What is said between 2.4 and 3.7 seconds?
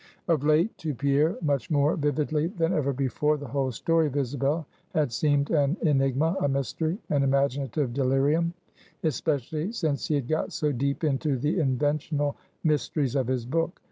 than ever before, the